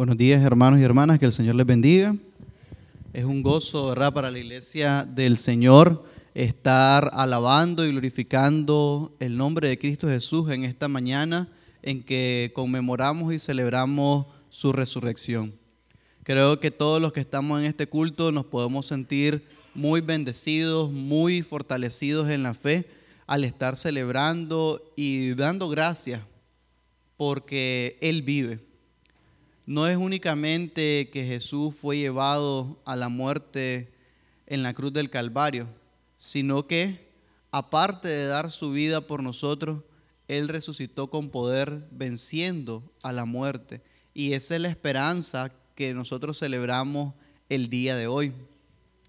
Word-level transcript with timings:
Buenos 0.00 0.16
días, 0.16 0.42
hermanos 0.42 0.80
y 0.80 0.82
hermanas, 0.82 1.18
que 1.18 1.26
el 1.26 1.32
Señor 1.32 1.56
les 1.56 1.66
bendiga. 1.66 2.16
Es 3.12 3.26
un 3.26 3.42
gozo, 3.42 3.88
¿verdad?, 3.88 4.14
para 4.14 4.30
la 4.30 4.38
iglesia 4.38 5.04
del 5.06 5.36
Señor 5.36 6.06
estar 6.32 7.10
alabando 7.12 7.84
y 7.84 7.90
glorificando 7.90 9.14
el 9.20 9.36
nombre 9.36 9.68
de 9.68 9.78
Cristo 9.78 10.08
Jesús 10.08 10.50
en 10.52 10.64
esta 10.64 10.88
mañana 10.88 11.50
en 11.82 12.02
que 12.02 12.50
conmemoramos 12.54 13.30
y 13.34 13.38
celebramos 13.38 14.24
su 14.48 14.72
resurrección. 14.72 15.52
Creo 16.22 16.60
que 16.60 16.70
todos 16.70 17.02
los 17.02 17.12
que 17.12 17.20
estamos 17.20 17.60
en 17.60 17.66
este 17.66 17.86
culto 17.86 18.32
nos 18.32 18.46
podemos 18.46 18.86
sentir 18.86 19.44
muy 19.74 20.00
bendecidos, 20.00 20.90
muy 20.90 21.42
fortalecidos 21.42 22.30
en 22.30 22.42
la 22.42 22.54
fe 22.54 22.88
al 23.26 23.44
estar 23.44 23.76
celebrando 23.76 24.82
y 24.96 25.34
dando 25.34 25.68
gracias 25.68 26.22
porque 27.18 27.98
Él 28.00 28.22
vive 28.22 28.69
no 29.66 29.86
es 29.86 29.96
únicamente 29.96 31.10
que 31.12 31.24
Jesús 31.24 31.74
fue 31.74 31.98
llevado 31.98 32.80
a 32.84 32.96
la 32.96 33.08
muerte 33.08 33.92
en 34.46 34.62
la 34.62 34.74
cruz 34.74 34.92
del 34.92 35.10
Calvario, 35.10 35.68
sino 36.16 36.66
que 36.66 37.08
aparte 37.50 38.08
de 38.08 38.26
dar 38.26 38.50
su 38.50 38.72
vida 38.72 39.00
por 39.00 39.22
nosotros, 39.22 39.82
Él 40.28 40.48
resucitó 40.48 41.08
con 41.08 41.30
poder 41.30 41.86
venciendo 41.90 42.82
a 43.02 43.12
la 43.12 43.24
muerte. 43.24 43.80
Y 44.14 44.32
esa 44.32 44.56
es 44.56 44.60
la 44.60 44.68
esperanza 44.68 45.52
que 45.74 45.94
nosotros 45.94 46.38
celebramos 46.38 47.14
el 47.48 47.68
día 47.68 47.96
de 47.96 48.06
hoy. 48.06 48.32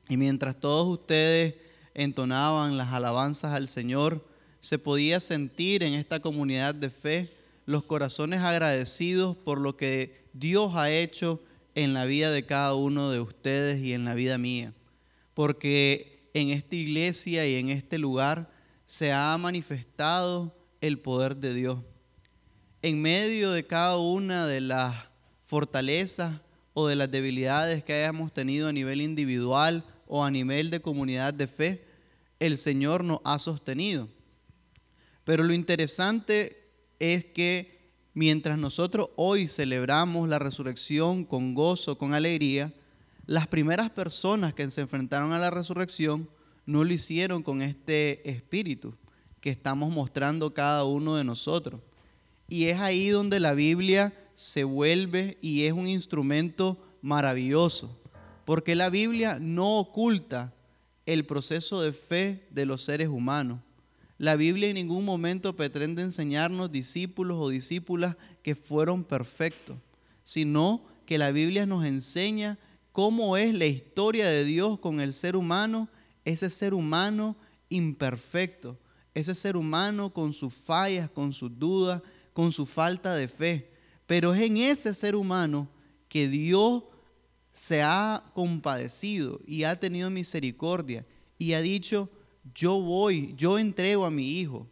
Y 0.10 0.18
mientras 0.18 0.60
todos 0.60 0.88
ustedes 0.88 1.56
entonaban 1.94 2.78
las 2.78 2.94
alabanzas 2.94 3.54
al 3.54 3.68
Señor, 3.68 4.26
se 4.60 4.78
podía 4.78 5.20
sentir 5.20 5.84
en 5.84 5.94
esta 5.94 6.20
comunidad 6.20 6.76
de 6.76 6.90
fe 6.90 7.34
los 7.66 7.84
corazones 7.84 8.42
agradecidos 8.42 9.36
por 9.36 9.60
lo 9.60 9.76
que 9.76 10.21
Dios 10.34 10.76
ha 10.76 10.92
hecho 10.92 11.42
en 11.76 11.94
la 11.94 12.06
vida 12.06 12.32
de 12.32 12.46
cada 12.46 12.76
uno 12.76 13.12
de 13.12 13.20
ustedes 13.20 13.82
y 13.82 13.94
en 13.94 14.06
la 14.06 14.14
vida 14.14 14.38
mía. 14.38 14.74
Porque 15.34 16.30
en 16.34 16.50
esta 16.50 16.76
iglesia 16.76 17.48
y 17.48 17.56
en 17.56 17.70
este 17.70 17.98
lugar 17.98 18.52
se 18.86 19.12
ha 19.12 19.38
manifestado 19.38 20.56
el 20.82 21.00
poder 21.00 21.38
de 21.38 21.54
Dios. 21.54 21.80
En 22.82 23.02
medio 23.02 23.52
de 23.52 23.66
cada 23.66 23.98
una 23.98 24.48
de 24.48 24.62
las 24.62 24.96
fortalezas 25.44 26.42
o 26.74 26.88
de 26.88 26.96
las 26.96 27.12
debilidades 27.12 27.84
que 27.84 27.94
hayamos 27.94 28.34
tenido 28.34 28.68
a 28.68 28.74
nivel 28.74 29.02
individual 29.02 29.86
o 30.08 30.24
a 30.24 30.32
nivel 30.32 30.70
de 30.72 30.82
comunidad 30.82 31.34
de 31.34 31.48
fe, 31.48 31.86
el 32.40 32.58
Señor 32.58 33.04
nos 33.04 33.20
ha 33.24 33.38
sostenido. 33.40 34.10
Pero 35.24 35.44
lo 35.44 35.54
interesante 35.54 36.70
es 37.00 37.26
que 37.26 37.81
mientras 38.14 38.58
nosotros 38.58 39.10
hoy 39.16 39.48
celebramos 39.48 40.28
la 40.28 40.40
resurrección 40.40 41.24
con 41.26 41.54
gozo, 41.54 41.98
con 41.98 42.14
alegría, 42.14 42.74
las 43.26 43.48
primeras 43.48 43.90
personas 43.90 44.54
que 44.54 44.70
se 44.70 44.82
enfrentaron 44.82 45.32
a 45.32 45.40
la 45.40 45.50
resurrección 45.50 46.30
no 46.66 46.84
lo 46.84 46.94
hicieron 46.94 47.44
con 47.44 47.62
este 47.62 48.30
espíritu 48.30 48.94
que 49.40 49.50
estamos 49.50 49.94
mostrando 49.94 50.54
cada 50.54 50.84
uno 50.86 51.16
de 51.16 51.24
nosotros. 51.24 51.82
Y 52.48 52.66
es 52.66 52.80
ahí 52.80 53.10
donde 53.10 53.40
la 53.40 53.54
Biblia 53.54 54.14
se 54.34 54.64
vuelve 54.64 55.38
y 55.42 55.64
es 55.64 55.74
un 55.74 55.88
instrumento 55.88 56.78
maravilloso, 57.02 57.98
porque 58.46 58.76
la 58.76 58.90
Biblia 58.90 59.38
no 59.40 59.80
oculta 59.80 60.54
el 61.06 61.26
proceso 61.26 61.82
de 61.82 61.92
fe 61.92 62.48
de 62.52 62.66
los 62.66 62.84
seres 62.84 63.08
humanos. 63.08 63.60
La 64.22 64.36
Biblia 64.36 64.70
en 64.70 64.76
ningún 64.76 65.04
momento 65.04 65.56
pretende 65.56 66.04
enseñarnos 66.04 66.72
discípulos 66.72 67.40
o 67.40 67.50
discípulas 67.50 68.18
que 68.44 68.54
fueron 68.54 69.04
perfectos, 69.04 69.78
sino 70.24 70.86
que 71.08 71.18
la 71.18 71.32
Biblia 71.32 71.66
nos 71.66 71.86
enseña 71.86 72.60
cómo 72.92 73.36
es 73.36 73.52
la 73.56 73.66
historia 73.66 74.28
de 74.28 74.46
Dios 74.46 74.78
con 74.78 75.02
el 75.02 75.14
ser 75.14 75.36
humano, 75.36 75.90
ese 76.24 76.52
ser 76.52 76.76
humano 76.76 77.36
imperfecto, 77.70 78.78
ese 79.16 79.34
ser 79.34 79.58
humano 79.58 80.14
con 80.14 80.34
sus 80.34 80.54
fallas, 80.54 81.10
con 81.10 81.34
sus 81.34 81.58
dudas, 81.58 82.04
con 82.32 82.52
su 82.52 82.68
falta 82.68 83.16
de 83.16 83.28
fe. 83.28 83.72
Pero 84.06 84.36
es 84.36 84.44
en 84.44 84.58
ese 84.58 84.94
ser 84.94 85.16
humano 85.16 85.68
que 86.08 86.28
Dios 86.28 86.84
se 87.52 87.82
ha 87.82 88.24
compadecido 88.36 89.42
y 89.48 89.64
ha 89.64 89.80
tenido 89.80 90.12
misericordia 90.12 91.08
y 91.40 91.54
ha 91.54 91.62
dicho, 91.62 92.08
yo 92.54 92.80
voy, 92.82 93.34
yo 93.38 93.58
entrego 93.60 94.06
a 94.06 94.12
mi 94.12 94.40
hijo 94.40 94.68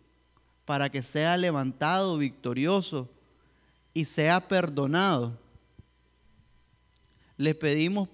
para 0.66 0.90
que 0.90 1.02
sea 1.02 1.38
levantado 1.38 2.18
victorioso 2.18 3.10
y 3.94 4.06
sea 4.06 4.48
perdonado. 4.48 5.38
Le 7.38 7.56
pedimos 7.56 8.10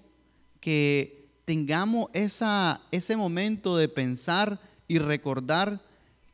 que 0.60 1.28
tengamos 1.44 2.08
esa, 2.12 2.80
ese 2.90 3.16
momento 3.16 3.76
de 3.76 3.88
pensar 3.88 4.60
y 4.88 4.98
recordar 4.98 5.80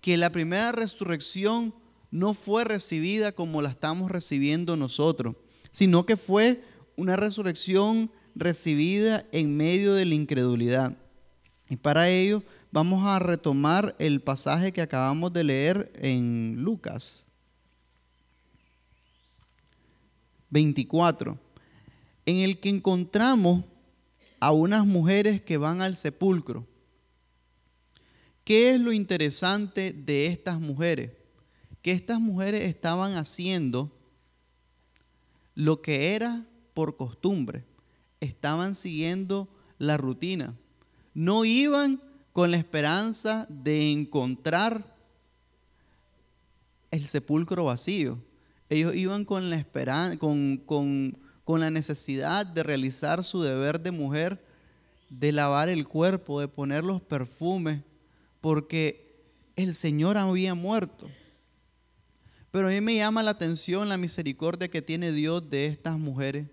que 0.00 0.16
la 0.16 0.30
primera 0.30 0.72
resurrección 0.72 1.74
no 2.10 2.34
fue 2.34 2.64
recibida 2.64 3.32
como 3.32 3.62
la 3.62 3.70
estamos 3.70 4.10
recibiendo 4.10 4.76
nosotros, 4.76 5.36
sino 5.70 6.04
que 6.06 6.16
fue 6.16 6.62
una 6.96 7.16
resurrección 7.16 8.10
recibida 8.34 9.26
en 9.32 9.56
medio 9.56 9.94
de 9.94 10.04
la 10.04 10.14
incredulidad. 10.14 10.96
Y 11.68 11.76
para 11.76 12.08
ello 12.08 12.42
vamos 12.72 13.06
a 13.06 13.18
retomar 13.18 13.94
el 13.98 14.22
pasaje 14.22 14.72
que 14.72 14.80
acabamos 14.80 15.32
de 15.32 15.44
leer 15.44 15.92
en 15.94 16.56
Lucas 16.62 17.26
24, 20.48 21.38
en 22.24 22.36
el 22.38 22.58
que 22.60 22.70
encontramos 22.70 23.64
a 24.40 24.52
unas 24.52 24.86
mujeres 24.86 25.42
que 25.42 25.58
van 25.58 25.82
al 25.82 25.94
sepulcro. 25.94 26.66
¿Qué 28.44 28.70
es 28.70 28.80
lo 28.80 28.92
interesante 28.92 29.92
de 29.92 30.26
estas 30.26 30.58
mujeres? 30.58 31.12
Que 31.82 31.92
estas 31.92 32.20
mujeres 32.20 32.62
estaban 32.62 33.14
haciendo 33.14 33.92
lo 35.54 35.82
que 35.82 36.14
era 36.14 36.44
por 36.74 36.96
costumbre, 36.96 37.64
estaban 38.20 38.74
siguiendo 38.74 39.48
la 39.78 39.98
rutina, 39.98 40.54
no 41.14 41.44
iban 41.44 42.00
con 42.32 42.50
la 42.50 42.56
esperanza 42.56 43.46
de 43.48 43.90
encontrar 43.90 44.84
el 46.90 47.06
sepulcro 47.06 47.64
vacío. 47.64 48.18
Ellos 48.68 48.94
iban 48.94 49.24
con 49.24 49.50
la, 49.50 49.56
esperanza, 49.56 50.18
con, 50.18 50.56
con 51.44 51.60
la 51.60 51.70
necesidad 51.70 52.46
de 52.46 52.62
realizar 52.62 53.24
su 53.24 53.42
deber 53.42 53.80
de 53.80 53.90
mujer, 53.90 54.42
de 55.08 55.32
lavar 55.32 55.68
el 55.68 55.86
cuerpo, 55.86 56.40
de 56.40 56.48
poner 56.48 56.84
los 56.84 57.02
perfumes, 57.02 57.80
porque 58.40 59.12
el 59.56 59.74
Señor 59.74 60.16
había 60.16 60.54
muerto. 60.54 61.08
Pero 62.52 62.68
a 62.68 62.70
mí 62.70 62.80
me 62.82 62.96
llama 62.96 63.22
la 63.22 63.30
atención 63.32 63.88
la 63.88 63.96
misericordia 63.96 64.68
que 64.68 64.82
tiene 64.82 65.10
Dios 65.12 65.48
de 65.48 65.66
estas 65.66 65.98
mujeres, 65.98 66.48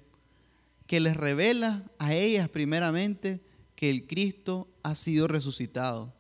que 0.88 1.02
les 1.02 1.16
revela 1.16 1.84
a 2.00 2.14
ellas 2.14 2.50
primeramente 2.50 3.42
que 3.76 3.90
el 3.90 4.08
Cristo 4.08 4.69
ha 4.84 4.96
sido 4.96 5.28
resucitado. 5.28 6.14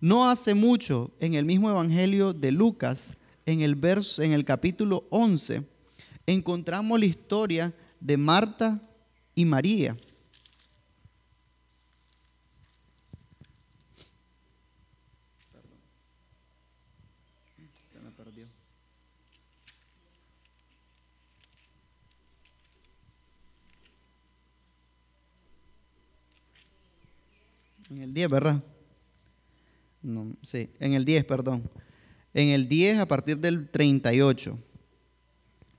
No 0.00 0.28
hace 0.28 0.54
mucho, 0.54 1.10
en 1.20 1.34
el 1.34 1.44
mismo 1.44 1.68
Evangelio 1.68 2.32
de 2.32 2.52
Lucas, 2.52 3.16
en 3.46 3.60
el, 3.60 3.74
verso, 3.74 4.22
en 4.22 4.32
el 4.32 4.44
capítulo 4.44 5.04
11, 5.10 5.66
encontramos 6.26 6.98
la 6.98 7.06
historia 7.06 7.74
de 8.00 8.16
Marta 8.16 8.80
y 9.34 9.44
María. 9.44 9.96
En 27.90 28.02
el 28.02 28.14
10, 28.14 28.30
¿verdad? 28.30 28.62
No, 30.00 30.32
sí, 30.42 30.70
en 30.78 30.94
el 30.94 31.04
10, 31.04 31.24
perdón. 31.24 31.68
En 32.32 32.48
el 32.48 32.68
10 32.68 32.98
a 32.98 33.06
partir 33.06 33.38
del 33.38 33.68
38. 33.68 34.56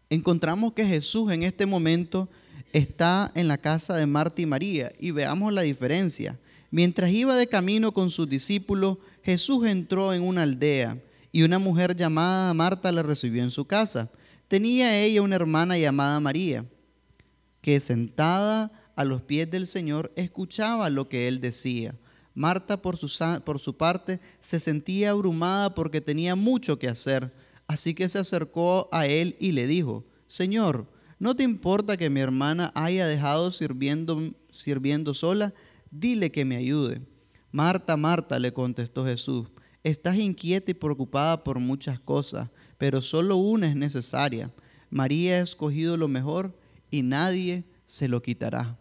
Encontramos 0.09 0.73
que 0.73 0.85
Jesús 0.85 1.31
en 1.31 1.43
este 1.43 1.65
momento 1.65 2.27
está 2.73 3.31
en 3.33 3.47
la 3.47 3.57
casa 3.57 3.95
de 3.95 4.05
Marta 4.05 4.41
y 4.41 4.45
María 4.45 4.91
y 4.99 5.11
veamos 5.11 5.53
la 5.53 5.61
diferencia. 5.61 6.37
Mientras 6.69 7.11
iba 7.11 7.35
de 7.37 7.47
camino 7.47 7.93
con 7.93 8.09
sus 8.09 8.29
discípulos, 8.29 8.97
Jesús 9.23 9.65
entró 9.65 10.13
en 10.13 10.21
una 10.21 10.43
aldea 10.43 10.97
y 11.31 11.43
una 11.43 11.59
mujer 11.59 11.95
llamada 11.95 12.53
Marta 12.53 12.91
le 12.91 13.03
recibió 13.03 13.41
en 13.41 13.51
su 13.51 13.65
casa. 13.65 14.09
Tenía 14.49 14.99
ella 14.99 15.21
una 15.21 15.37
hermana 15.37 15.77
llamada 15.77 16.19
María, 16.19 16.65
que 17.61 17.79
sentada 17.79 18.69
a 18.95 19.03
los 19.03 19.21
pies 19.21 19.49
del 19.49 19.67
Señor 19.67 20.11
escuchaba 20.15 20.89
lo 20.89 21.09
que 21.09 21.27
él 21.27 21.41
decía. 21.41 21.95
Marta, 22.33 22.81
por 22.81 22.97
su, 22.97 23.09
por 23.43 23.59
su 23.59 23.75
parte, 23.75 24.19
se 24.39 24.59
sentía 24.59 25.11
abrumada 25.11 25.75
porque 25.75 26.01
tenía 26.01 26.35
mucho 26.35 26.79
que 26.79 26.87
hacer, 26.87 27.33
así 27.67 27.93
que 27.93 28.07
se 28.07 28.19
acercó 28.19 28.87
a 28.91 29.05
él 29.05 29.35
y 29.39 29.51
le 29.51 29.67
dijo, 29.67 30.05
Señor, 30.27 30.87
¿no 31.19 31.35
te 31.35 31.43
importa 31.43 31.97
que 31.97 32.09
mi 32.09 32.21
hermana 32.21 32.71
haya 32.73 33.05
dejado 33.05 33.51
sirviendo, 33.51 34.33
sirviendo 34.49 35.13
sola? 35.13 35.53
Dile 35.89 36.31
que 36.31 36.45
me 36.45 36.55
ayude. 36.55 37.01
Marta, 37.51 37.97
Marta, 37.97 38.39
le 38.39 38.53
contestó 38.53 39.05
Jesús, 39.05 39.49
estás 39.83 40.17
inquieta 40.17 40.71
y 40.71 40.73
preocupada 40.73 41.43
por 41.43 41.59
muchas 41.59 41.99
cosas, 41.99 42.49
pero 42.77 43.01
solo 43.01 43.35
una 43.35 43.67
es 43.67 43.75
necesaria. 43.75 44.53
María 44.89 45.35
ha 45.35 45.41
escogido 45.41 45.97
lo 45.97 46.07
mejor 46.07 46.57
y 46.89 47.01
nadie 47.01 47.65
se 47.85 48.07
lo 48.07 48.21
quitará. 48.21 48.77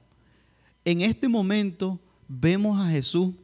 En 0.84 1.02
este 1.02 1.28
momento 1.28 2.00
vemos 2.28 2.80
a 2.80 2.90
Jesús 2.90 3.34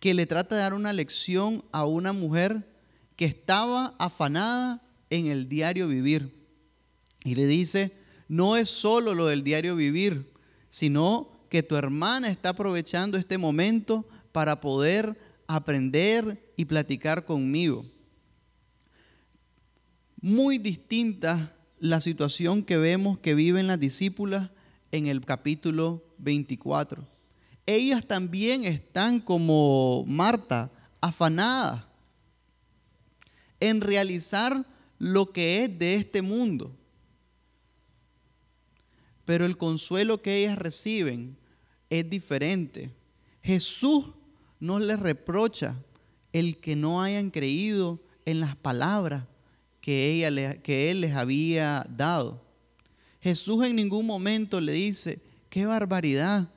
que 0.00 0.14
le 0.14 0.26
trata 0.26 0.56
de 0.56 0.62
dar 0.62 0.74
una 0.74 0.92
lección 0.92 1.64
a 1.70 1.86
una 1.86 2.12
mujer 2.12 2.68
que 3.14 3.24
estaba 3.24 3.94
afanada 3.98 4.82
en 5.10 5.26
el 5.26 5.48
diario 5.48 5.86
vivir. 5.86 6.34
Y 7.24 7.36
le 7.36 7.46
dice, 7.46 7.92
no 8.26 8.56
es 8.56 8.68
solo 8.68 9.14
lo 9.14 9.26
del 9.26 9.44
diario 9.44 9.76
vivir, 9.76 10.32
sino 10.70 11.30
que 11.48 11.62
tu 11.62 11.76
hermana 11.76 12.30
está 12.30 12.48
aprovechando 12.48 13.16
este 13.16 13.38
momento 13.38 14.08
para 14.32 14.60
poder 14.60 15.20
aprender 15.46 16.52
y 16.56 16.64
platicar 16.64 17.24
conmigo. 17.24 17.84
Muy 20.20 20.58
distinta 20.58 21.54
la 21.78 22.00
situación 22.00 22.64
que 22.64 22.76
vemos 22.76 23.18
que 23.18 23.34
viven 23.34 23.66
las 23.66 23.78
discípulas 23.78 24.50
en 24.92 25.08
el 25.08 25.24
capítulo 25.24 26.04
24. 26.18 27.04
Ellas 27.66 28.06
también 28.06 28.64
están 28.64 29.20
como 29.20 30.04
Marta, 30.06 30.70
afanadas 31.00 31.84
en 33.58 33.80
realizar 33.80 34.64
lo 34.98 35.32
que 35.32 35.64
es 35.64 35.78
de 35.78 35.94
este 35.94 36.22
mundo. 36.22 36.76
Pero 39.24 39.46
el 39.46 39.56
consuelo 39.56 40.20
que 40.20 40.38
ellas 40.38 40.58
reciben 40.58 41.36
es 41.90 42.08
diferente. 42.08 42.90
Jesús 43.42 44.06
no 44.60 44.78
les 44.78 44.98
reprocha 44.98 45.76
el 46.32 46.58
que 46.58 46.76
no 46.76 47.02
hayan 47.02 47.30
creído 47.30 48.00
en 48.24 48.40
las 48.40 48.56
palabras 48.56 49.24
que, 49.80 50.10
ella, 50.12 50.60
que 50.62 50.90
Él 50.90 51.02
les 51.02 51.14
había 51.14 51.86
dado. 51.88 52.42
Jesús 53.22 53.64
en 53.64 53.76
ningún 53.76 54.04
momento 54.04 54.60
le 54.60 54.72
dice, 54.72 55.22
qué 55.48 55.64
barbaridad. 55.64 56.48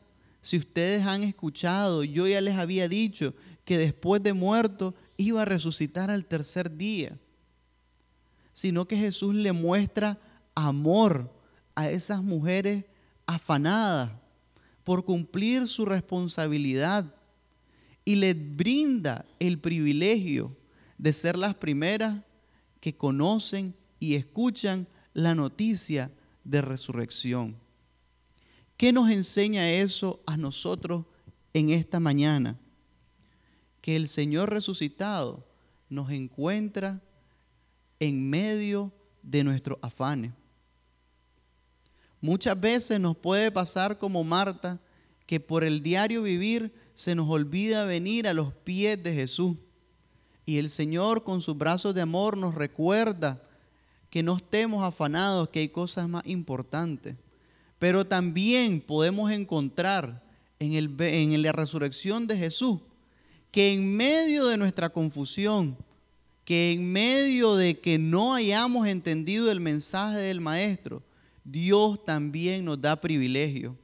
Si 0.41 0.57
ustedes 0.57 1.03
han 1.06 1.21
escuchado, 1.21 2.03
yo 2.03 2.27
ya 2.27 2.41
les 2.41 2.56
había 2.56 2.89
dicho 2.89 3.35
que 3.65 3.77
después 3.77 4.23
de 4.23 4.33
muerto 4.33 4.95
iba 5.15 5.44
a 5.44 5.45
resucitar 5.45 6.09
al 6.09 6.25
tercer 6.25 6.75
día. 6.75 7.19
Sino 8.51 8.88
que 8.88 8.97
Jesús 8.97 9.35
le 9.35 9.51
muestra 9.51 10.19
amor 10.56 11.31
a 11.75 11.89
esas 11.89 12.23
mujeres 12.23 12.85
afanadas 13.27 14.12
por 14.83 15.06
cumplir 15.06 15.67
su 15.67 15.85
responsabilidad 15.85 17.13
y 18.03 18.15
les 18.15 18.35
brinda 18.56 19.25
el 19.39 19.59
privilegio 19.59 20.56
de 20.97 21.13
ser 21.13 21.38
las 21.38 21.53
primeras 21.53 22.23
que 22.79 22.95
conocen 22.95 23.75
y 24.00 24.15
escuchan 24.15 24.88
la 25.13 25.35
noticia 25.35 26.12
de 26.45 26.62
resurrección. 26.62 27.57
¿Qué 28.77 28.94
nos 28.94 29.09
enseña 29.09 29.69
eso 29.69 30.21
a 30.25 30.38
nosotros 30.38 31.03
en 31.53 31.71
esta 31.71 32.00
mañana? 32.00 32.57
Que 33.81 33.97
el 33.97 34.07
Señor 34.07 34.50
resucitado 34.50 35.45
nos 35.89 36.09
encuentra 36.12 37.01
en 38.00 38.30
medio 38.30 38.94
de 39.21 39.44
nuestros 39.44 39.77
afanes. 39.81 40.31
Muchas 42.21 42.57
veces 42.57 43.00
nos 43.00 43.18
puede 43.18 43.51
pasar 43.51 43.98
como 43.98 44.24
Marta, 44.24 44.80
que 45.25 45.41
por 45.41 45.65
el 45.65 45.83
diario 45.83 46.24
vivir 46.24 46.74
se 46.94 47.13
nos 47.13 47.30
olvida 47.30 47.83
venir 47.83 48.27
a 48.27 48.33
los 48.33 48.53
pies 48.53 49.03
de 49.03 49.13
Jesús 49.13 49.57
y 50.45 50.59
el 50.59 50.69
Señor 50.69 51.24
con 51.24 51.41
sus 51.41 51.57
brazos 51.57 51.95
de 51.95 52.01
amor 52.01 52.38
nos 52.38 52.53
recuerda 52.53 53.41
que 54.15 54.23
no 54.23 54.38
estemos 54.38 54.81
afanados, 54.81 55.50
que 55.50 55.59
hay 55.59 55.67
cosas 55.67 56.07
más 56.07 56.25
importantes. 56.25 57.17
Pero 57.79 58.07
también 58.07 58.79
podemos 58.79 59.29
encontrar 59.29 60.23
en, 60.57 60.71
el, 60.71 60.95
en 61.01 61.41
la 61.41 61.51
resurrección 61.51 62.25
de 62.25 62.38
Jesús 62.38 62.79
que 63.51 63.73
en 63.73 63.94
medio 63.94 64.47
de 64.47 64.56
nuestra 64.56 64.88
confusión, 64.88 65.75
que 66.45 66.71
en 66.71 66.94
medio 66.94 67.57
de 67.57 67.77
que 67.77 67.97
no 67.97 68.33
hayamos 68.33 68.88
entendido 68.88 69.51
el 69.51 69.59
mensaje 69.59 70.19
del 70.19 70.39
Maestro, 70.39 71.03
Dios 71.44 72.06
también 72.06 72.63
nos 72.63 72.79
da 72.79 72.95
privilegio. 72.95 73.77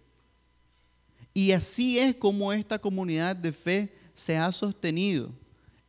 Y 1.34 1.52
así 1.52 2.00
es 2.00 2.16
como 2.16 2.54
esta 2.54 2.80
comunidad 2.80 3.36
de 3.36 3.52
fe 3.52 3.94
se 4.14 4.38
ha 4.38 4.50
sostenido 4.54 5.30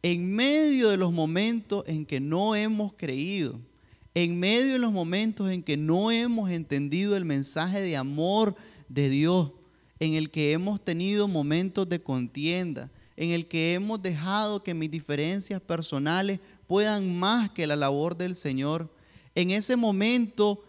en 0.03 0.35
medio 0.35 0.89
de 0.89 0.97
los 0.97 1.13
momentos 1.13 1.85
en 1.87 2.05
que 2.05 2.19
no 2.19 2.57
hemos 2.57 2.93
creído, 2.95 3.61
en 4.15 4.39
medio 4.39 4.75
de 4.75 4.79
los 4.79 4.93
momentos 4.93 5.51
en 5.51 5.63
que 5.63 5.77
no 5.77 6.11
hemos 6.11 6.51
entendido 6.51 7.17
el 7.17 7.25
mensaje 7.25 7.81
de 7.81 7.97
amor 7.97 8.55
de 8.89 9.09
Dios, 9.09 9.53
en 9.99 10.15
el 10.15 10.31
que 10.31 10.53
hemos 10.53 10.85
tenido 10.85 11.29
momentos 11.29 11.89
de 11.89 12.03
contienda, 12.03 12.91
en 13.17 13.31
el 13.31 13.47
que 13.47 13.75
hemos 13.75 14.03
dejado 14.03 14.63
que 14.63 14.75
mis 14.75 14.91
diferencias 14.91 15.61
personales 15.61 16.41
puedan 16.67 17.19
más 17.19 17.51
que 17.51 17.67
la 17.67 17.77
labor 17.77 18.17
del 18.17 18.35
Señor. 18.35 18.93
En 19.35 19.51
ese 19.51 19.77
momento, 19.77 20.63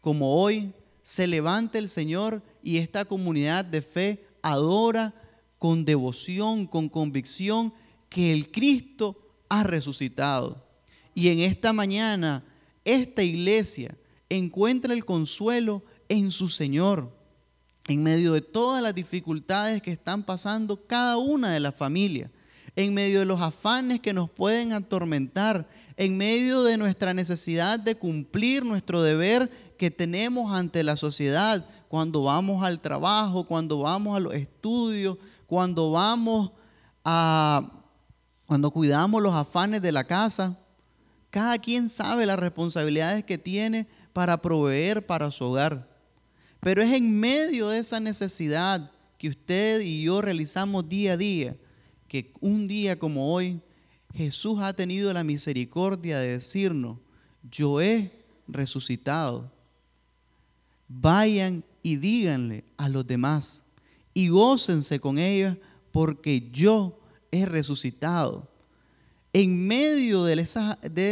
como 0.00 0.34
hoy, 0.40 0.72
se 1.02 1.26
levanta 1.26 1.78
el 1.78 1.88
Señor 1.88 2.42
y 2.62 2.78
esta 2.78 3.04
comunidad 3.04 3.64
de 3.64 3.82
fe 3.82 4.24
adora 4.42 5.14
con 5.58 5.84
devoción, 5.84 6.66
con 6.66 6.88
convicción 6.88 7.72
que 8.08 8.32
el 8.32 8.50
Cristo 8.50 9.16
ha 9.48 9.62
resucitado. 9.62 10.66
Y 11.14 11.28
en 11.28 11.40
esta 11.40 11.72
mañana, 11.72 12.44
esta 12.84 13.22
iglesia 13.22 13.96
encuentra 14.28 14.94
el 14.94 15.04
consuelo 15.04 15.82
en 16.08 16.30
su 16.30 16.48
Señor, 16.48 17.10
en 17.88 18.02
medio 18.02 18.32
de 18.32 18.40
todas 18.40 18.82
las 18.82 18.94
dificultades 18.94 19.82
que 19.82 19.92
están 19.92 20.22
pasando 20.22 20.86
cada 20.86 21.16
una 21.16 21.50
de 21.50 21.60
las 21.60 21.74
familias, 21.74 22.30
en 22.76 22.94
medio 22.94 23.20
de 23.20 23.24
los 23.24 23.40
afanes 23.40 24.00
que 24.00 24.12
nos 24.12 24.30
pueden 24.30 24.72
atormentar, 24.72 25.68
en 25.96 26.16
medio 26.16 26.62
de 26.62 26.76
nuestra 26.76 27.12
necesidad 27.12 27.78
de 27.78 27.96
cumplir 27.96 28.64
nuestro 28.64 29.02
deber 29.02 29.50
que 29.76 29.90
tenemos 29.90 30.52
ante 30.52 30.82
la 30.82 30.96
sociedad, 30.96 31.66
cuando 31.88 32.22
vamos 32.22 32.62
al 32.62 32.80
trabajo, 32.80 33.44
cuando 33.44 33.80
vamos 33.80 34.16
a 34.16 34.20
los 34.20 34.34
estudios, 34.34 35.18
cuando 35.46 35.90
vamos 35.90 36.52
a 37.04 37.76
cuando 38.46 38.72
cuidamos 38.72 39.22
los 39.22 39.32
afanes 39.32 39.80
de 39.80 39.92
la 39.92 40.02
casa, 40.02 40.58
cada 41.30 41.58
quien 41.58 41.88
sabe 41.88 42.26
las 42.26 42.38
responsabilidades 42.38 43.24
que 43.24 43.38
tiene 43.38 43.86
para 44.12 44.42
proveer 44.42 45.06
para 45.06 45.30
su 45.30 45.44
hogar. 45.44 45.88
Pero 46.60 46.82
es 46.82 46.92
en 46.92 47.18
medio 47.18 47.68
de 47.68 47.78
esa 47.78 48.00
necesidad 48.00 48.90
que 49.16 49.28
usted 49.28 49.80
y 49.80 50.02
yo 50.02 50.20
realizamos 50.20 50.88
día 50.88 51.12
a 51.12 51.16
día, 51.16 51.56
que 52.08 52.32
un 52.40 52.66
día 52.66 52.98
como 52.98 53.32
hoy 53.32 53.60
Jesús 54.14 54.60
ha 54.60 54.72
tenido 54.72 55.12
la 55.12 55.24
misericordia 55.24 56.18
de 56.18 56.32
decirnos, 56.32 56.98
yo 57.50 57.80
he 57.80 58.12
resucitado. 58.48 59.50
Vayan 60.88 61.62
y 61.82 61.96
díganle 61.96 62.64
a 62.76 62.88
los 62.88 63.06
demás 63.06 63.62
y 64.12 64.28
gócense 64.28 64.98
con 64.98 65.18
ellos 65.18 65.56
porque 65.92 66.50
yo 66.50 66.98
es 67.30 67.48
resucitado. 67.48 68.48
En 69.32 69.66
medio 69.66 70.24
de, 70.24 70.40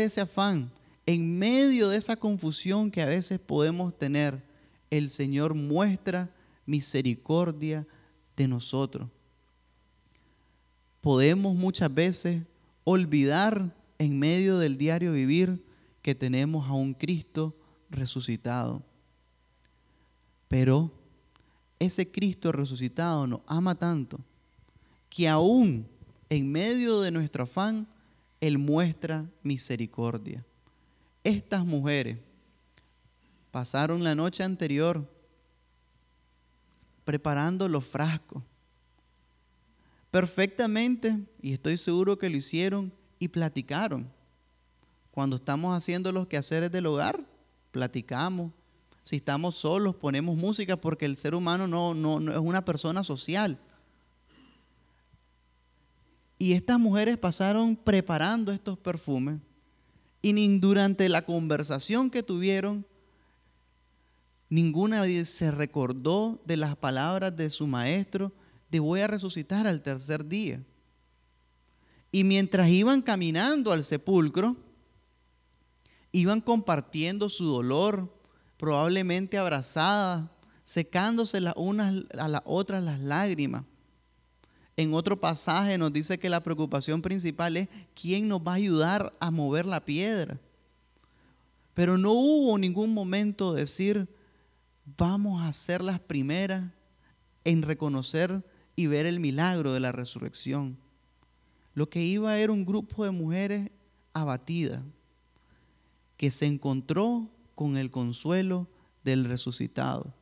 ese 0.03 0.21
afán, 0.21 0.71
en 1.07 1.39
medio 1.39 1.89
de 1.89 1.99
esa 1.99 2.17
confusión 2.17 2.91
que 2.91 3.01
a 3.01 3.07
veces 3.07 3.39
podemos 3.39 3.97
tener, 3.97 4.43
el 4.91 5.09
Señor 5.09 5.55
muestra 5.55 6.31
misericordia 6.67 7.87
de 8.37 8.49
nosotros. 8.49 9.09
Podemos 11.01 11.55
muchas 11.55 11.93
veces 11.95 12.43
olvidar 12.85 13.73
en 13.99 14.19
medio 14.19 14.59
del 14.59 14.77
diario 14.77 15.13
vivir 15.13 15.65
que 16.03 16.15
tenemos 16.15 16.69
a 16.69 16.73
un 16.73 16.95
Cristo 16.95 17.55
resucitado. 17.91 18.83
Pero 20.49 20.91
ese 21.79 22.11
Cristo 22.11 22.51
resucitado 22.51 23.27
nos 23.27 23.41
ama 23.47 23.77
tanto 23.77 24.19
que 25.09 25.29
aún 25.29 25.87
en 26.29 26.51
medio 26.51 27.01
de 27.01 27.11
nuestro 27.11 27.45
afán, 27.45 27.87
Él 28.41 28.59
muestra 28.59 29.27
misericordia. 29.43 30.45
Estas 31.25 31.65
mujeres 31.65 32.19
pasaron 33.51 34.05
la 34.05 34.15
noche 34.15 34.43
anterior 34.43 35.05
preparando 37.05 37.69
los 37.69 37.85
frascos. 37.85 38.43
Perfectamente, 40.11 41.19
y 41.43 41.53
estoy 41.53 41.77
seguro 41.77 42.19
que 42.19 42.31
lo 42.31 42.37
hicieron 42.37 42.93
y 43.19 43.29
platicaron. 43.29 44.11
Cuando 45.11 45.37
estamos 45.37 45.77
haciendo 45.77 46.13
los 46.13 46.27
quehaceres 46.27 46.71
del 46.71 46.87
hogar, 46.87 47.25
platicamos. 47.73 48.53
Si 49.03 49.17
estamos 49.17 49.55
solos, 49.55 49.97
ponemos 49.97 50.37
música 50.37 50.77
porque 50.77 51.07
el 51.07 51.17
ser 51.17 51.35
humano 51.35 51.67
no, 51.67 51.95
no, 51.95 52.21
no 52.21 52.33
es 52.33 52.39
una 52.39 52.65
persona 52.65 53.03
social. 53.03 53.59
Y 56.39 56.53
estas 56.53 56.79
mujeres 56.79 57.19
pasaron 57.19 57.75
preparando 57.77 58.53
estos 58.53 58.79
perfumes 58.79 59.41
y 60.21 60.59
durante 60.59 61.09
la 61.09 61.23
conversación 61.23 62.11
que 62.11 62.23
tuvieron, 62.23 62.85
ninguna 64.49 65.05
se 65.25 65.51
recordó 65.51 66.41
de 66.45 66.57
las 66.57 66.77
palabras 66.77 67.37
de 67.37 67.51
su 67.51 67.67
maestro 67.67 68.33
de 68.71 68.81
voy 68.81 69.01
a 69.01 69.07
resucitar 69.07 69.67
al 69.67 69.83
tercer 69.83 70.27
día. 70.27 70.63
Y 72.11 72.25
mientras 72.25 72.69
iban 72.69 73.03
caminando 73.03 73.73
al 73.73 73.85
sepulcro, 73.85 74.57
iban 76.11 76.41
compartiendo 76.41 77.29
su 77.29 77.45
dolor, 77.45 78.13
probablemente 78.57 79.39
abrazadas, 79.39 80.29
secándose 80.65 81.41
las 81.41 81.55
unas 81.57 82.03
a 82.19 82.29
las 82.29 82.43
otras 82.45 82.83
las 82.83 82.99
lágrimas. 82.99 83.65
En 84.79 84.95
otro 84.95 85.19
pasaje 85.19 85.77
nos 85.77 85.93
dice 85.93 86.21
que 86.21 86.29
la 86.31 86.41
preocupación 86.41 87.03
principal 87.03 87.57
es 87.57 87.69
quién 88.01 88.29
nos 88.29 88.41
va 88.41 88.53
a 88.53 88.55
ayudar 88.55 89.13
a 89.19 89.29
mover 89.33 89.67
la 89.67 89.85
piedra. 89.85 90.39
Pero 91.75 91.99
no 91.99 92.13
hubo 92.13 92.57
ningún 92.57 92.95
momento 92.95 93.53
de 93.53 93.63
decir, 93.63 94.09
vamos 94.97 95.43
a 95.43 95.53
ser 95.53 95.83
las 95.83 95.99
primeras 95.99 96.63
en 97.43 97.63
reconocer 97.63 98.41
y 98.77 98.87
ver 98.87 99.05
el 99.05 99.19
milagro 99.19 99.73
de 99.73 99.81
la 99.81 99.91
resurrección. 99.91 100.79
Lo 101.75 101.91
que 101.91 102.05
iba 102.05 102.39
era 102.39 102.53
un 102.53 102.65
grupo 102.65 103.03
de 103.03 103.11
mujeres 103.11 103.73
abatidas 104.13 104.81
que 106.17 106.31
se 106.31 106.47
encontró 106.47 107.29
con 107.57 107.77
el 107.77 107.91
consuelo 107.91 108.69
del 109.03 109.25
resucitado. 109.25 110.15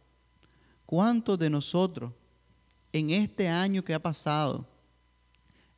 ¿Cuántos 0.87 1.39
de 1.39 1.51
nosotros 1.51 2.11
en 2.99 3.11
este 3.11 3.47
año 3.49 3.85
que 3.85 3.93
ha 3.93 4.03
pasado 4.03 4.67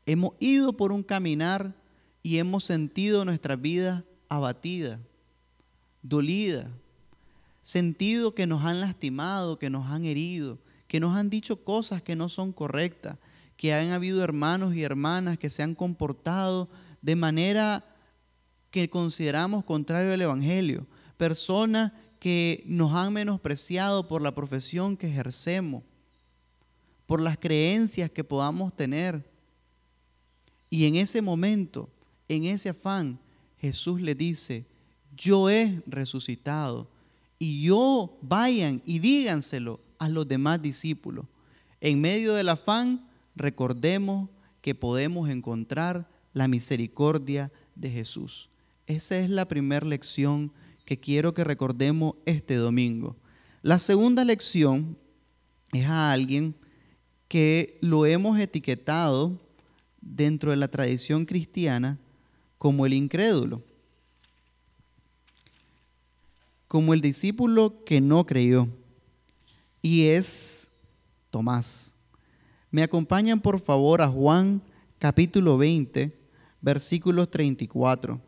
hemos 0.07 0.35
ido 0.39 0.73
por 0.73 0.93
un 0.93 1.03
caminar 1.03 1.75
y 2.23 2.39
hemos 2.39 2.63
sentido 2.63 3.25
nuestra 3.25 3.57
vida 3.57 4.05
abatida, 4.29 5.01
dolida, 6.01 6.71
sentido 7.63 8.37
que 8.37 8.47
nos 8.47 8.65
han 8.65 8.81
lastimado, 8.81 9.59
que 9.59 9.69
nos 9.69 9.91
han 9.91 10.05
herido, 10.05 10.59
que 10.87 11.01
nos 11.01 11.17
han 11.17 11.29
dicho 11.29 11.65
cosas 11.65 12.03
que 12.03 12.15
no 12.15 12.29
son 12.29 12.53
correctas, 12.53 13.19
que 13.57 13.75
han 13.75 13.91
habido 13.91 14.23
hermanos 14.23 14.77
y 14.77 14.85
hermanas 14.85 15.39
que 15.39 15.51
se 15.51 15.65
han 15.65 15.75
comportado 15.75 16.69
de 17.03 17.17
manera 17.17 17.85
que 18.71 18.89
consideramos 18.89 19.65
contrario 19.65 20.15
al 20.15 20.23
Evangelio, 20.23 20.87
personas 21.17 21.91
que 22.21 22.63
nos 22.67 22.95
han 22.95 23.13
menospreciado 23.13 24.07
por 24.07 24.23
la 24.23 24.37
profesión 24.37 24.97
que 24.97 25.09
ejercemos, 25.09 25.83
por 27.09 27.23
las 27.23 27.39
creencias 27.39 28.11
que 28.11 28.23
podamos 28.23 28.77
tener. 28.77 29.25
Y 30.69 30.85
en 30.85 30.97
ese 30.97 31.23
momento, 31.23 31.89
en 32.29 32.45
ese 32.45 32.69
afán, 32.69 33.19
Jesús 33.59 34.03
le 34.03 34.15
dice, 34.15 34.67
yo 35.17 35.49
he 35.49 35.83
resucitado 35.87 36.87
y 37.39 37.63
yo 37.63 38.19
vayan 38.21 38.83
y 38.85 38.99
díganselo 38.99 39.81
a 39.99 40.11
los 40.11 40.29
demás 40.29 40.61
discípulos. 40.61 41.25
En 41.81 41.99
medio 41.99 42.35
del 42.35 42.51
afán, 42.51 43.09
recordemos 43.35 44.29
que 44.61 44.75
podemos 44.75 45.31
encontrar 45.31 46.07
la 46.35 46.47
misericordia 46.47 47.51
de 47.75 47.91
Jesús. 47.91 48.51
Esa 48.87 49.17
es 49.17 49.31
la 49.31 49.49
primera 49.49 49.87
lección 49.87 50.53
que 50.85 51.01
quiero 51.01 51.33
que 51.33 51.45
recordemos 51.45 52.17
este 52.27 52.57
domingo. 52.57 53.17
La 53.63 53.79
segunda 53.79 54.27
lección 54.27 54.99
es 55.73 55.87
a 55.87 56.13
alguien 56.13 56.55
que 57.29 57.79
lo 57.83 58.07
hemos 58.07 58.39
etiquetado 58.41 59.39
dentro 60.01 60.51
de 60.51 60.57
la 60.57 60.69
tradición 60.69 61.27
cristiana 61.27 61.99
como 62.57 62.87
el 62.87 62.95
incrédulo, 62.95 63.63
como 66.67 66.95
el 66.95 67.01
discípulo 67.01 67.85
que 67.85 68.01
no 68.01 68.25
creyó, 68.27 68.69
y 69.83 70.07
es 70.07 70.69
Tomás. 71.31 71.95
Me 72.71 72.83
acompañan 72.83 73.41
por 73.41 73.61
favor 73.61 74.03
a 74.03 74.09
Juan 74.09 74.61
capítulo 74.99 75.57
20, 75.59 76.13
versículos 76.61 77.31
34. 77.31 78.21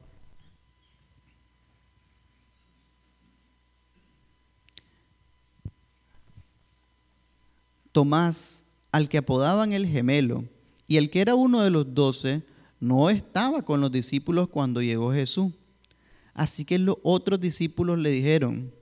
Tomás 7.93 8.65
al 8.93 9.09
que 9.09 9.19
apodaban 9.19 9.73
el 9.73 9.87
gemelo, 9.87 10.45
y 10.87 10.97
el 10.97 11.11
que 11.11 11.21
era 11.21 11.35
uno 11.35 11.63
de 11.63 11.71
los 11.71 11.95
doce, 11.95 12.43
no 12.81 13.11
estaba 13.11 13.63
con 13.63 13.81
los 13.81 13.93
discípulos 13.93 14.49
cuando 14.49 14.83
llegó 14.83 15.13
Jesús. 15.13 15.53
Así 16.35 16.65
que 16.65 16.79
los 16.79 16.97
otros 17.03 17.41
discípulos 17.41 17.99
le 17.99 18.11
dijeron, 18.11 18.73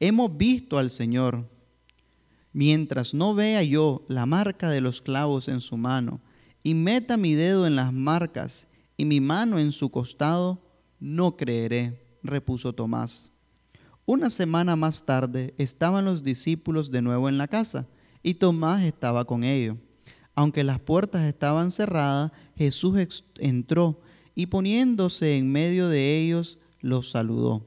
hemos 0.00 0.36
visto 0.36 0.78
al 0.78 0.90
Señor. 0.90 1.48
Mientras 2.52 3.14
no 3.14 3.34
vea 3.34 3.62
yo 3.62 4.04
la 4.08 4.26
marca 4.26 4.68
de 4.70 4.80
los 4.80 5.00
clavos 5.00 5.48
en 5.48 5.60
su 5.60 5.76
mano, 5.76 6.20
y 6.62 6.74
meta 6.74 7.16
mi 7.16 7.34
dedo 7.34 7.66
en 7.66 7.76
las 7.76 7.92
marcas 7.92 8.66
y 8.96 9.04
mi 9.04 9.20
mano 9.20 9.58
en 9.58 9.72
su 9.72 9.90
costado, 9.90 10.60
no 10.98 11.36
creeré, 11.36 12.02
repuso 12.22 12.72
Tomás. 12.72 13.30
Una 14.04 14.30
semana 14.30 14.74
más 14.74 15.06
tarde 15.06 15.54
estaban 15.58 16.04
los 16.04 16.24
discípulos 16.24 16.90
de 16.90 17.02
nuevo 17.02 17.28
en 17.28 17.38
la 17.38 17.48
casa 17.48 17.86
y 18.26 18.34
Tomás 18.34 18.82
estaba 18.82 19.24
con 19.24 19.44
ellos. 19.44 19.76
Aunque 20.34 20.64
las 20.64 20.80
puertas 20.80 21.22
estaban 21.22 21.70
cerradas, 21.70 22.32
Jesús 22.56 23.24
entró 23.38 24.00
y 24.34 24.46
poniéndose 24.46 25.38
en 25.38 25.52
medio 25.52 25.88
de 25.88 26.18
ellos, 26.18 26.58
los 26.80 27.10
saludó. 27.10 27.64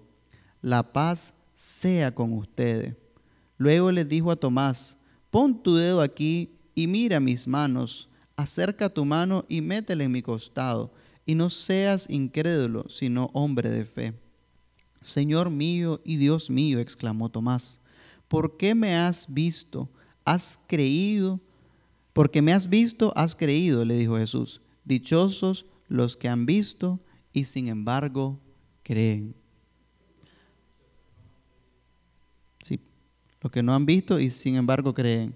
La 0.61 0.91
paz 0.91 1.33
sea 1.55 2.13
con 2.13 2.33
ustedes. 2.33 2.93
Luego 3.57 3.89
les 3.93 4.09
dijo 4.09 4.31
a 4.31 4.35
Tomás, 4.35 4.97
pon 5.29 5.63
tu 5.63 5.77
dedo 5.77 6.01
aquí 6.01 6.57
y 6.75 6.87
mira 6.87 7.21
mis 7.21 7.47
manos, 7.47 8.09
acerca 8.35 8.89
tu 8.89 9.05
mano 9.05 9.45
y 9.47 9.61
métela 9.61 10.03
en 10.03 10.11
mi 10.11 10.21
costado, 10.21 10.91
y 11.25 11.35
no 11.35 11.49
seas 11.49 12.09
incrédulo, 12.09 12.89
sino 12.89 13.29
hombre 13.31 13.69
de 13.69 13.85
fe. 13.85 14.13
Señor 14.99 15.51
mío 15.51 16.01
y 16.03 16.17
Dios 16.17 16.49
mío, 16.49 16.79
exclamó 16.79 17.29
Tomás, 17.29 17.79
¿por 18.27 18.57
qué 18.57 18.75
me 18.75 18.97
has 18.97 19.33
visto? 19.33 19.87
Has 20.33 20.59
creído, 20.67 21.39
porque 22.13 22.41
me 22.41 22.53
has 22.53 22.69
visto, 22.69 23.11
has 23.15 23.35
creído, 23.35 23.85
le 23.85 23.95
dijo 23.95 24.17
Jesús. 24.17 24.61
Dichosos 24.83 25.65
los 25.87 26.15
que 26.17 26.27
han 26.27 26.45
visto 26.45 26.99
y 27.33 27.45
sin 27.45 27.67
embargo 27.67 28.39
creen. 28.83 29.35
Sí, 32.61 32.79
los 33.41 33.51
que 33.51 33.63
no 33.63 33.73
han 33.73 33.85
visto 33.85 34.19
y 34.19 34.29
sin 34.29 34.55
embargo 34.55 34.93
creen. 34.93 35.35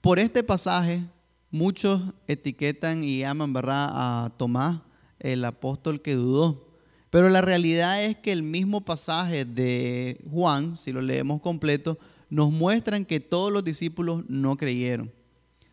Por 0.00 0.18
este 0.18 0.42
pasaje, 0.42 1.04
muchos 1.50 2.02
etiquetan 2.26 3.04
y 3.04 3.22
aman, 3.22 3.52
¿verdad?, 3.52 3.88
a 3.92 4.30
Tomás, 4.36 4.80
el 5.20 5.44
apóstol 5.44 6.02
que 6.02 6.16
dudó. 6.16 6.72
Pero 7.10 7.28
la 7.28 7.42
realidad 7.42 8.02
es 8.02 8.16
que 8.16 8.32
el 8.32 8.42
mismo 8.42 8.80
pasaje 8.80 9.44
de 9.44 10.18
Juan, 10.30 10.76
si 10.76 10.92
lo 10.92 11.02
leemos 11.02 11.40
completo, 11.40 11.98
nos 12.32 12.50
muestran 12.50 13.04
que 13.04 13.20
todos 13.20 13.52
los 13.52 13.62
discípulos 13.62 14.24
no 14.26 14.56
creyeron, 14.56 15.12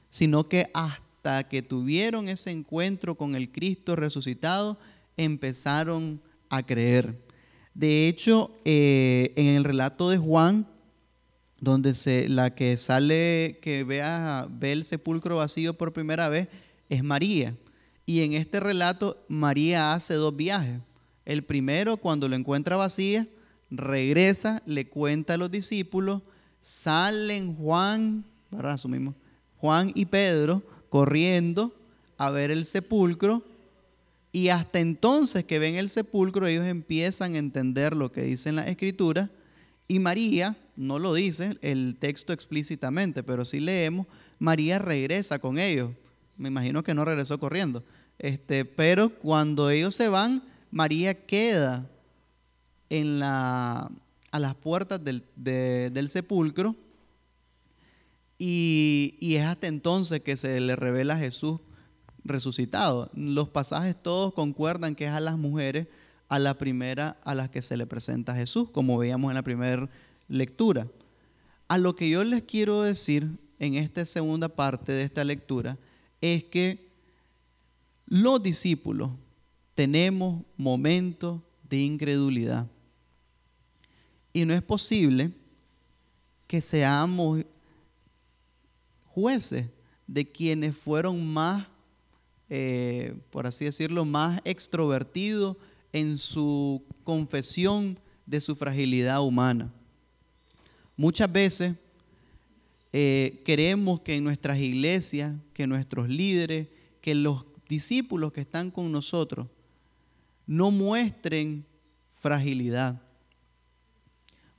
sino 0.09 0.49
que 0.49 0.69
hasta 0.73 1.47
que 1.47 1.61
tuvieron 1.61 2.27
ese 2.27 2.51
encuentro 2.51 3.15
con 3.15 3.33
el 3.33 3.49
Cristo 3.49 3.95
resucitado, 3.95 4.77
empezaron 5.15 6.21
a 6.49 6.61
creer. 6.63 7.17
De 7.73 8.09
hecho, 8.09 8.51
eh, 8.65 9.31
en 9.37 9.45
el 9.45 9.63
relato 9.63 10.09
de 10.09 10.17
Juan, 10.17 10.67
donde 11.61 11.93
se, 11.93 12.27
la 12.27 12.53
que 12.53 12.75
sale, 12.75 13.59
que 13.61 13.85
vea, 13.85 14.45
ve 14.51 14.73
el 14.73 14.83
sepulcro 14.83 15.37
vacío 15.37 15.75
por 15.75 15.93
primera 15.93 16.27
vez, 16.27 16.49
es 16.89 17.05
María. 17.05 17.55
Y 18.05 18.19
en 18.19 18.33
este 18.33 18.59
relato, 18.59 19.23
María 19.29 19.93
hace 19.93 20.15
dos 20.15 20.35
viajes. 20.35 20.81
El 21.23 21.45
primero, 21.45 21.95
cuando 21.95 22.27
lo 22.27 22.35
encuentra 22.35 22.75
vacía, 22.75 23.29
regresa, 23.71 24.61
le 24.65 24.89
cuenta 24.89 25.35
a 25.35 25.37
los 25.37 25.51
discípulos, 25.51 26.21
salen 26.61 27.55
Juan, 27.55 28.23
¿verdad? 28.51 28.73
Asumimos, 28.73 29.15
Juan 29.57 29.91
y 29.95 30.05
Pedro 30.05 30.61
corriendo 30.89 31.73
a 32.17 32.29
ver 32.29 32.51
el 32.51 32.65
sepulcro 32.65 33.43
y 34.31 34.49
hasta 34.49 34.79
entonces 34.79 35.43
que 35.45 35.59
ven 35.59 35.75
el 35.75 35.89
sepulcro 35.89 36.47
ellos 36.47 36.65
empiezan 36.65 37.35
a 37.35 37.39
entender 37.39 37.95
lo 37.95 38.11
que 38.11 38.21
dice 38.21 38.49
en 38.49 38.57
la 38.57 38.67
escritura 38.67 39.29
y 39.87 39.97
María, 39.97 40.55
no 40.75 40.99
lo 40.99 41.15
dice 41.15 41.57
el 41.61 41.95
texto 41.97 42.31
explícitamente, 42.31 43.23
pero 43.23 43.43
si 43.43 43.59
leemos, 43.59 44.05
María 44.37 44.77
regresa 44.77 45.39
con 45.39 45.57
ellos. 45.57 45.89
Me 46.37 46.49
imagino 46.49 46.83
que 46.83 46.93
no 46.93 47.03
regresó 47.05 47.39
corriendo. 47.39 47.83
Este, 48.19 48.65
pero 48.65 49.09
cuando 49.09 49.71
ellos 49.71 49.95
se 49.95 50.07
van, 50.07 50.43
María 50.69 51.15
queda 51.15 51.89
en 52.91 53.19
la 53.19 53.89
a 54.31 54.39
las 54.39 54.55
puertas 54.55 55.03
del, 55.03 55.23
del 55.35 56.09
sepulcro 56.09 56.75
y, 58.37 59.17
y, 59.19 59.35
es 59.35 59.45
hasta 59.45 59.67
entonces 59.67 60.21
que 60.21 60.37
se 60.37 60.59
le 60.59 60.75
revela 60.75 61.15
a 61.15 61.19
Jesús 61.19 61.59
resucitado. 62.23 63.09
Los 63.13 63.49
pasajes 63.49 64.01
todos 64.01 64.33
concuerdan 64.33 64.95
que 64.95 65.05
es 65.05 65.11
a 65.11 65.19
las 65.19 65.37
mujeres 65.37 65.87
a 66.29 66.39
la 66.39 66.57
primera 66.57 67.17
a 67.23 67.33
las 67.33 67.49
que 67.49 67.61
se 67.61 67.75
le 67.75 67.85
presenta 67.85 68.35
Jesús, 68.35 68.69
como 68.69 68.97
veíamos 68.97 69.29
en 69.29 69.35
la 69.35 69.43
primera 69.43 69.89
lectura. 70.27 70.87
A 71.67 71.77
lo 71.77 71.95
que 71.95 72.09
yo 72.09 72.23
les 72.23 72.43
quiero 72.43 72.83
decir 72.83 73.27
en 73.59 73.75
esta 73.75 74.05
segunda 74.05 74.47
parte 74.47 74.91
de 74.91 75.03
esta 75.03 75.23
lectura 75.23 75.77
es 76.21 76.43
que 76.45 76.89
los 78.05 78.41
discípulos 78.41 79.11
tenemos 79.75 80.43
momentos 80.57 81.41
de 81.69 81.77
incredulidad. 81.79 82.67
Y 84.33 84.45
no 84.45 84.53
es 84.53 84.61
posible 84.61 85.31
que 86.47 86.61
seamos 86.61 87.43
jueces 89.07 89.67
de 90.07 90.25
quienes 90.25 90.75
fueron 90.75 91.31
más, 91.31 91.67
eh, 92.49 93.15
por 93.29 93.45
así 93.45 93.65
decirlo, 93.65 94.05
más 94.05 94.41
extrovertidos 94.43 95.57
en 95.93 96.17
su 96.17 96.83
confesión 97.03 97.97
de 98.25 98.39
su 98.39 98.55
fragilidad 98.55 99.21
humana. 99.23 99.71
Muchas 100.95 101.31
veces 101.31 101.75
eh, 102.91 103.41
queremos 103.45 104.01
que 104.01 104.15
en 104.15 104.23
nuestras 104.23 104.59
iglesias, 104.59 105.33
que 105.53 105.67
nuestros 105.67 106.09
líderes, 106.09 106.67
que 107.01 107.15
los 107.15 107.45
discípulos 107.67 108.33
que 108.33 108.41
están 108.41 108.71
con 108.71 108.91
nosotros 108.91 109.47
no 110.47 110.71
muestren 110.71 111.63
fragilidad. 112.19 113.01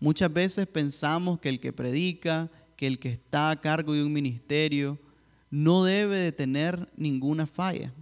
Muchas 0.00 0.33
veces 0.33 0.66
pensamos 0.66 1.38
que 1.38 1.50
el 1.50 1.61
que 1.61 1.73
predica, 1.73 2.50
que 2.76 2.87
el 2.87 2.99
que 2.99 3.11
está 3.11 3.50
a 3.50 3.61
cargo 3.61 3.92
de 3.92 4.02
un 4.02 4.12
ministerio, 4.12 4.99
no 5.50 5.85
debe 5.85 6.16
de 6.16 6.33
tener 6.33 6.90
ninguna 6.97 7.47
falla. 7.47 7.92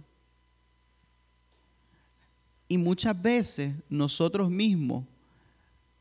Y 2.69 2.77
muchas 2.77 3.19
veces 3.21 3.73
nosotros 3.89 4.49
mismos 4.49 5.03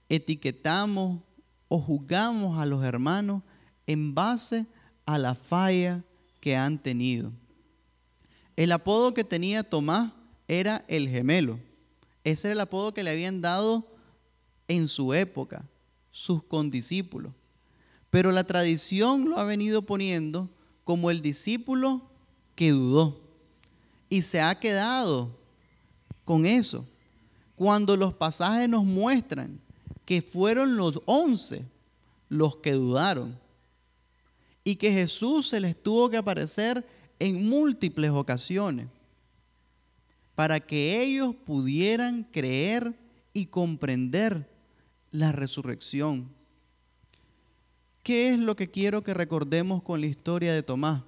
etiquetamos 0.08 1.20
o 1.66 1.80
juzgamos 1.80 2.58
a 2.58 2.66
los 2.66 2.84
hermanos 2.84 3.42
en 3.86 4.14
base 4.14 4.66
a 5.06 5.18
la 5.18 5.34
falla 5.34 6.04
que 6.40 6.56
han 6.56 6.78
tenido. 6.78 7.32
El 8.56 8.72
apodo 8.72 9.14
que 9.14 9.24
tenía 9.24 9.62
Tomás 9.62 10.12
era 10.46 10.84
el 10.88 11.08
gemelo. 11.08 11.58
Ese 12.24 12.48
era 12.48 12.52
el 12.52 12.60
apodo 12.60 12.92
que 12.92 13.02
le 13.02 13.10
habían 13.10 13.40
dado 13.40 13.86
en 14.68 14.88
su 14.88 15.14
época, 15.14 15.64
sus 16.18 16.42
condiscípulos. 16.42 17.32
Pero 18.10 18.32
la 18.32 18.44
tradición 18.44 19.28
lo 19.28 19.38
ha 19.38 19.44
venido 19.44 19.82
poniendo 19.82 20.50
como 20.82 21.10
el 21.10 21.22
discípulo 21.22 22.02
que 22.56 22.72
dudó. 22.72 23.20
Y 24.10 24.22
se 24.22 24.40
ha 24.40 24.58
quedado 24.58 25.30
con 26.24 26.44
eso. 26.44 26.84
Cuando 27.54 27.96
los 27.96 28.14
pasajes 28.14 28.68
nos 28.68 28.84
muestran 28.84 29.60
que 30.04 30.20
fueron 30.20 30.76
los 30.76 31.00
once 31.06 31.64
los 32.28 32.56
que 32.56 32.72
dudaron 32.72 33.38
y 34.64 34.76
que 34.76 34.92
Jesús 34.92 35.48
se 35.48 35.60
les 35.60 35.80
tuvo 35.80 36.10
que 36.10 36.16
aparecer 36.16 36.84
en 37.18 37.48
múltiples 37.48 38.10
ocasiones 38.10 38.88
para 40.34 40.60
que 40.60 41.00
ellos 41.00 41.34
pudieran 41.46 42.24
creer 42.24 42.94
y 43.32 43.46
comprender 43.46 44.57
la 45.10 45.32
resurrección. 45.32 46.28
¿Qué 48.02 48.30
es 48.30 48.38
lo 48.38 48.56
que 48.56 48.70
quiero 48.70 49.02
que 49.02 49.14
recordemos 49.14 49.82
con 49.82 50.00
la 50.00 50.06
historia 50.06 50.54
de 50.54 50.62
Tomás? 50.62 51.02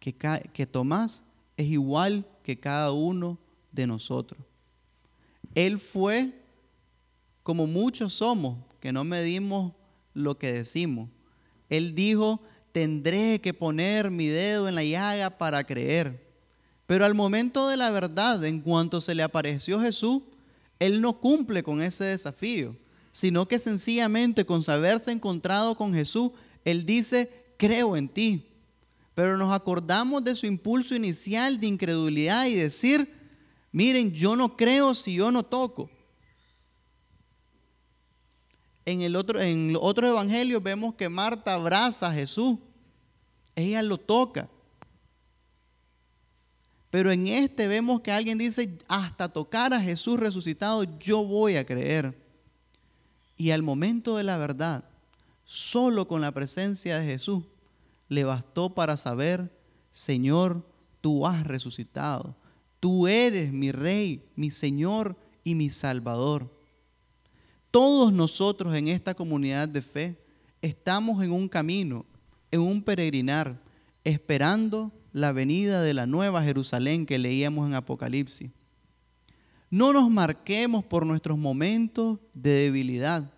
Que, 0.00 0.66
Tomás 0.66 1.22
es 1.56 1.66
igual 1.66 2.26
que 2.42 2.58
cada 2.58 2.92
uno 2.92 3.38
de 3.72 3.86
nosotros. 3.86 4.40
Él 5.54 5.78
fue 5.78 6.32
como 7.42 7.66
muchos 7.66 8.14
somos, 8.14 8.58
que 8.80 8.92
no 8.92 9.04
medimos 9.04 9.72
lo 10.14 10.38
que 10.38 10.52
decimos. 10.52 11.10
Él 11.68 11.94
dijo, 11.94 12.40
tendré 12.72 13.40
que 13.40 13.52
poner 13.52 14.10
mi 14.10 14.26
dedo 14.28 14.68
en 14.68 14.74
la 14.74 14.84
llaga 14.84 15.36
para 15.36 15.64
creer. 15.64 16.26
Pero 16.86 17.04
al 17.04 17.14
momento 17.14 17.68
de 17.68 17.76
la 17.76 17.90
verdad, 17.90 18.42
en 18.44 18.60
cuanto 18.60 19.02
se 19.02 19.14
le 19.14 19.22
apareció 19.22 19.80
Jesús, 19.80 20.22
él 20.78 21.00
no 21.00 21.20
cumple 21.20 21.62
con 21.62 21.82
ese 21.82 22.04
desafío, 22.04 22.76
sino 23.12 23.48
que 23.48 23.58
sencillamente 23.58 24.44
con 24.44 24.62
saberse 24.62 25.10
encontrado 25.10 25.76
con 25.76 25.92
Jesús, 25.92 26.30
él 26.64 26.86
dice, 26.86 27.30
creo 27.56 27.96
en 27.96 28.08
ti. 28.08 28.44
Pero 29.14 29.36
nos 29.36 29.52
acordamos 29.52 30.22
de 30.22 30.34
su 30.34 30.46
impulso 30.46 30.94
inicial 30.94 31.58
de 31.58 31.66
incredulidad 31.66 32.46
y 32.46 32.54
decir, 32.54 33.12
miren, 33.72 34.12
yo 34.12 34.36
no 34.36 34.56
creo 34.56 34.94
si 34.94 35.14
yo 35.14 35.32
no 35.32 35.44
toco. 35.44 35.90
En 38.84 39.02
el 39.02 39.16
otro, 39.16 39.40
en 39.40 39.76
otro 39.80 40.08
evangelio 40.08 40.60
vemos 40.60 40.94
que 40.94 41.08
Marta 41.08 41.54
abraza 41.54 42.08
a 42.08 42.14
Jesús 42.14 42.58
ella 43.58 43.82
lo 43.82 43.98
toca. 43.98 44.48
Pero 46.90 47.10
en 47.12 47.26
este 47.26 47.68
vemos 47.68 48.00
que 48.00 48.10
alguien 48.10 48.38
dice, 48.38 48.78
hasta 48.88 49.28
tocar 49.28 49.74
a 49.74 49.80
Jesús 49.80 50.18
resucitado, 50.18 50.84
yo 50.98 51.24
voy 51.24 51.56
a 51.56 51.66
creer. 51.66 52.16
Y 53.36 53.50
al 53.50 53.62
momento 53.62 54.16
de 54.16 54.24
la 54.24 54.36
verdad, 54.36 54.84
solo 55.44 56.08
con 56.08 56.20
la 56.20 56.32
presencia 56.32 56.98
de 56.98 57.06
Jesús, 57.06 57.44
le 58.08 58.24
bastó 58.24 58.74
para 58.74 58.96
saber, 58.96 59.52
Señor, 59.90 60.64
tú 61.00 61.26
has 61.26 61.46
resucitado. 61.46 62.34
Tú 62.80 63.06
eres 63.06 63.52
mi 63.52 63.70
rey, 63.70 64.24
mi 64.34 64.50
Señor 64.50 65.16
y 65.44 65.54
mi 65.54 65.68
Salvador. 65.68 66.50
Todos 67.70 68.12
nosotros 68.12 68.74
en 68.74 68.88
esta 68.88 69.14
comunidad 69.14 69.68
de 69.68 69.82
fe 69.82 70.18
estamos 70.62 71.22
en 71.22 71.32
un 71.32 71.48
camino 71.48 72.06
en 72.50 72.60
un 72.60 72.82
peregrinar, 72.82 73.60
esperando 74.04 74.92
la 75.18 75.32
venida 75.32 75.82
de 75.82 75.94
la 75.94 76.06
nueva 76.06 76.42
Jerusalén 76.42 77.06
que 77.06 77.18
leíamos 77.18 77.68
en 77.68 77.74
Apocalipsis. 77.74 78.50
No 79.70 79.92
nos 79.92 80.10
marquemos 80.10 80.84
por 80.84 81.04
nuestros 81.04 81.36
momentos 81.36 82.18
de 82.32 82.50
debilidad, 82.50 83.30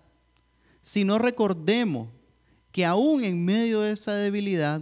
sino 0.81 1.19
recordemos 1.19 2.09
que 2.71 2.87
aún 2.87 3.25
en 3.25 3.45
medio 3.45 3.81
de 3.81 3.93
esa 3.93 4.15
debilidad, 4.15 4.81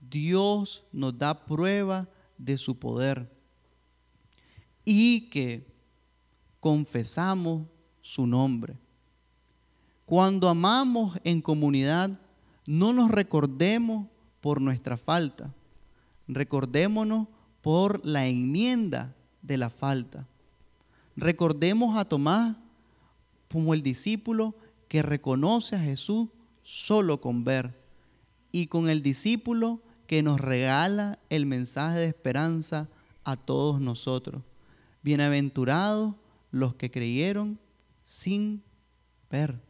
Dios 0.00 0.84
nos 0.90 1.16
da 1.18 1.44
prueba 1.44 2.08
de 2.38 2.56
su 2.56 2.78
poder 2.78 3.30
y 4.84 5.28
que 5.28 5.66
confesamos 6.58 7.66
su 8.00 8.26
nombre. 8.26 8.76
Cuando 10.06 10.48
amamos 10.48 11.18
en 11.22 11.42
comunidad, 11.42 12.18
no 12.66 12.92
nos 12.92 13.10
recordemos 13.10 14.06
por 14.40 14.60
nuestra 14.60 14.96
falta, 14.96 15.54
recordémonos 16.34 17.28
por 17.60 18.04
la 18.06 18.26
enmienda 18.26 19.14
de 19.42 19.58
la 19.58 19.70
falta. 19.70 20.26
Recordemos 21.16 21.96
a 21.96 22.04
Tomás 22.04 22.56
como 23.52 23.74
el 23.74 23.82
discípulo 23.82 24.54
que 24.88 25.02
reconoce 25.02 25.76
a 25.76 25.80
Jesús 25.80 26.28
solo 26.62 27.20
con 27.20 27.44
ver 27.44 27.78
y 28.52 28.66
con 28.66 28.88
el 28.88 29.02
discípulo 29.02 29.80
que 30.06 30.22
nos 30.22 30.40
regala 30.40 31.18
el 31.30 31.46
mensaje 31.46 32.00
de 32.00 32.06
esperanza 32.06 32.88
a 33.24 33.36
todos 33.36 33.80
nosotros. 33.80 34.42
Bienaventurados 35.02 36.14
los 36.50 36.74
que 36.74 36.90
creyeron 36.90 37.58
sin 38.04 38.62
ver. 39.30 39.60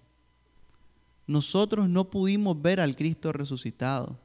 Nosotros 1.27 1.88
no 1.88 2.11
pudimos 2.11 2.61
ver 2.61 2.81
al 2.81 2.96
Cristo 2.96 3.33
resucitado, 3.33 4.18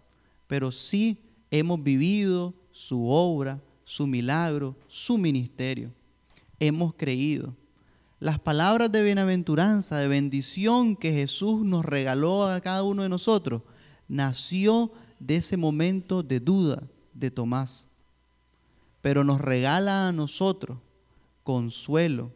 pero 0.48 0.71
sí 0.71 1.25
hemos 1.60 1.82
vivido 1.82 2.54
su 2.72 3.08
obra, 3.10 3.62
su 3.84 4.08
milagro, 4.08 4.76
su 4.88 5.18
ministerio. 5.18 5.91
Hemos 6.60 6.94
creído. 6.96 7.56
Las 8.20 8.39
palabras 8.39 8.91
de 8.91 9.04
bienaventuranza, 9.04 9.98
de 9.98 10.08
bendición 10.08 10.96
que 10.96 11.13
Jesús 11.13 11.65
nos 11.65 11.86
regaló 11.86 12.46
a 12.46 12.60
cada 12.62 12.84
uno 12.84 13.04
de 13.04 13.10
nosotros, 13.10 13.62
nació 14.08 14.91
de 15.20 15.38
ese 15.38 15.58
momento 15.58 16.24
de 16.24 16.39
duda 16.39 16.84
de 17.13 17.32
Tomás. 17.32 17.88
Pero 19.02 19.24
nos 19.24 19.39
regala 19.39 20.08
a 20.08 20.12
nosotros 20.12 20.80
consuelo 21.44 22.32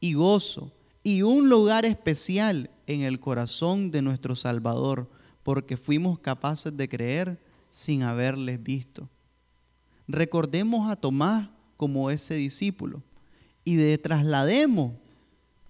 y 0.00 0.14
gozo 0.14 0.72
y 1.02 1.22
un 1.22 1.48
lugar 1.48 1.84
especial 1.84 2.70
en 2.86 3.02
el 3.02 3.20
corazón 3.20 3.90
de 3.90 4.02
nuestro 4.02 4.34
Salvador, 4.34 5.10
porque 5.42 5.76
fuimos 5.76 6.18
capaces 6.18 6.74
de 6.76 6.88
creer 6.88 7.38
sin 7.74 8.04
haberles 8.04 8.62
visto. 8.62 9.08
Recordemos 10.06 10.88
a 10.88 10.94
Tomás 10.94 11.48
como 11.76 12.08
ese 12.08 12.34
discípulo 12.34 13.02
y 13.64 13.74
de 13.74 13.98
traslademos 13.98 14.92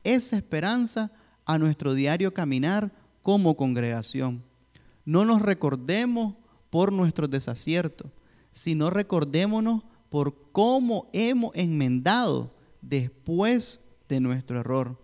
esa 0.02 0.36
esperanza 0.36 1.10
a 1.46 1.56
nuestro 1.56 1.94
diario 1.94 2.34
caminar 2.34 2.92
como 3.22 3.56
congregación. 3.56 4.42
No 5.06 5.24
nos 5.24 5.40
recordemos 5.40 6.34
por 6.68 6.92
nuestros 6.92 7.30
desaciertos, 7.30 8.10
sino 8.52 8.90
recordémonos 8.90 9.82
por 10.10 10.36
cómo 10.52 11.08
hemos 11.14 11.52
enmendado 11.54 12.54
después 12.82 13.82
de 14.10 14.20
nuestro 14.20 14.60
error. 14.60 15.00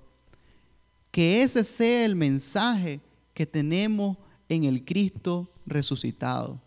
Que 1.10 1.40
ese 1.40 1.64
sea 1.64 2.04
el 2.04 2.14
mensaje 2.14 3.00
que 3.32 3.46
tenemos 3.46 4.18
en 4.50 4.64
el 4.64 4.84
Cristo 4.84 5.50
resucitado. 5.64 6.60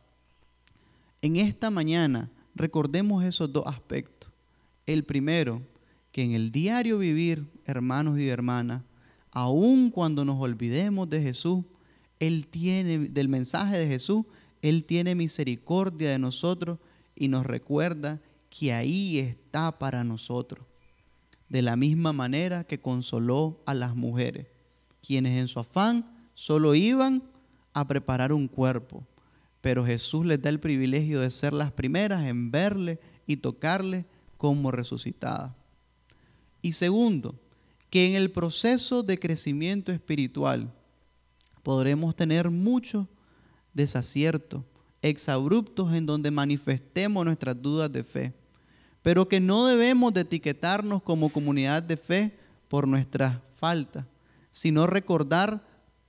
En 1.23 1.37
esta 1.37 1.69
mañana 1.69 2.29
recordemos 2.53 3.23
esos 3.23 3.53
dos 3.53 3.65
aspectos. 3.65 4.29
El 4.85 5.05
primero, 5.05 5.61
que 6.11 6.21
en 6.21 6.33
el 6.33 6.51
diario 6.51 6.97
vivir, 6.97 7.49
hermanos 7.63 8.19
y 8.19 8.27
hermanas, 8.27 8.81
aun 9.31 9.89
cuando 9.89 10.25
nos 10.25 10.37
olvidemos 10.41 11.09
de 11.09 11.21
Jesús, 11.21 11.63
Él 12.19 12.47
tiene, 12.47 13.07
del 13.07 13.29
mensaje 13.29 13.77
de 13.77 13.87
Jesús, 13.87 14.25
Él 14.61 14.83
tiene 14.83 15.15
misericordia 15.15 16.09
de 16.09 16.19
nosotros 16.19 16.77
y 17.15 17.29
nos 17.29 17.45
recuerda 17.45 18.19
que 18.49 18.73
ahí 18.73 19.17
está 19.17 19.79
para 19.79 20.03
nosotros. 20.03 20.65
De 21.47 21.61
la 21.61 21.77
misma 21.77 22.11
manera 22.11 22.65
que 22.65 22.81
consoló 22.81 23.63
a 23.65 23.73
las 23.73 23.95
mujeres, 23.95 24.47
quienes 25.01 25.39
en 25.39 25.47
su 25.47 25.61
afán 25.61 26.05
solo 26.33 26.75
iban 26.75 27.23
a 27.71 27.87
preparar 27.87 28.33
un 28.33 28.49
cuerpo, 28.49 29.07
pero 29.63 29.85
Jesús 29.85 30.25
les 30.25 30.41
da 30.41 30.49
el 30.49 30.59
privilegio 30.59 31.21
de 31.21 31.29
ser 31.29 31.53
las 31.53 31.71
primeras 31.71 32.25
en 32.25 32.51
verle 32.51 32.99
y 33.25 33.37
tocarle 33.37 34.05
como 34.35 34.71
resucitada. 34.71 35.55
Y 36.61 36.73
segundo, 36.73 37.39
que 37.89 38.09
en 38.09 38.15
el 38.15 38.29
proceso 38.29 39.03
de 39.03 39.17
crecimiento 39.17 39.93
espiritual 39.93 40.69
podremos 41.63 42.13
tener 42.13 42.49
muchos 42.49 43.07
desaciertos, 43.73 44.63
exabruptos 45.01 45.93
en 45.93 46.07
donde 46.07 46.29
manifestemos 46.29 47.23
nuestras 47.23 47.61
dudas 47.61 47.89
de 47.89 48.03
fe, 48.03 48.33
pero 49.01 49.29
que 49.29 49.39
no 49.39 49.65
debemos 49.65 50.13
de 50.13 50.21
etiquetarnos 50.21 51.01
como 51.03 51.29
comunidad 51.29 51.81
de 51.81 51.95
fe 51.95 52.37
por 52.67 52.85
nuestras 52.85 53.37
faltas, 53.53 54.05
sino 54.51 54.87
recordar 54.87 55.65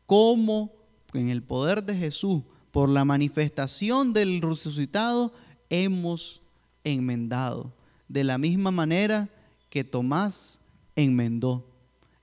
cómo 0.07 0.73
en 1.12 1.29
el 1.29 1.45
poder 1.45 1.85
de 1.85 1.95
Jesús 1.95 2.43
por 2.75 2.89
la 2.89 3.05
manifestación 3.05 4.13
del 4.13 4.43
resucitado, 4.43 5.33
hemos 5.71 6.43
enmendado. 6.83 7.73
De 8.09 8.25
la 8.25 8.37
misma 8.37 8.73
manera 8.73 9.29
que 9.71 9.85
Tomás 9.85 10.59
enmendó. 10.97 11.65